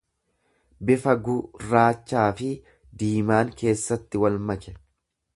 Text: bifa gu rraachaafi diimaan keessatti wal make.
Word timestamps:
bifa 0.89 1.13
gu 1.25 1.35
rraachaafi 1.65 2.47
diimaan 3.03 3.51
keessatti 3.61 4.23
wal 4.23 4.41
make. 4.49 4.75